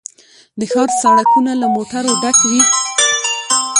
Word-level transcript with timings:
د 0.59 0.61
ښار 0.71 0.89
سړکونه 1.01 1.51
له 1.61 1.67
موټرو 1.75 2.11
ډک 2.21 2.37
وي 2.49 2.61